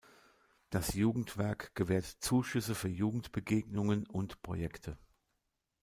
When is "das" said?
0.71-0.95